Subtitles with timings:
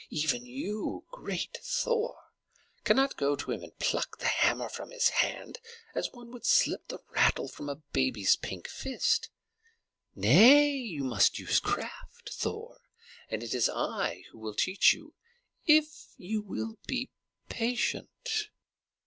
[0.09, 2.17] Even you, great Thor,
[2.83, 5.59] cannot go to him and pluck the hammer from his hand
[5.93, 9.29] as one would slip the rattle from a baby's pink fist.
[10.15, 12.79] Nay, you must use craft, Thor;
[13.29, 15.13] and it is I who will teach you,
[15.67, 17.11] if you will be
[17.47, 18.49] patient."